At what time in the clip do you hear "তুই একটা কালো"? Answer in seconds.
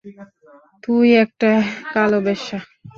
0.83-2.19